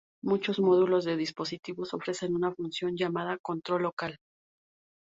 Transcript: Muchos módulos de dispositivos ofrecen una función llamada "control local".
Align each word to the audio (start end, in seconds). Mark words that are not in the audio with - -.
Muchos 0.23 0.57
módulos 0.57 1.05
de 1.05 1.15
dispositivos 1.15 1.93
ofrecen 1.93 2.33
una 2.35 2.51
función 2.55 2.97
llamada 2.97 3.37
"control 3.37 3.83
local". 3.83 4.17